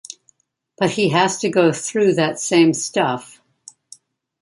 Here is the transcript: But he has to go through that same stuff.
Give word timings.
But 0.79 0.89
he 0.89 1.09
has 1.09 1.37
to 1.41 1.49
go 1.49 1.71
through 1.71 2.15
that 2.15 2.39
same 2.39 2.73
stuff. 2.73 3.39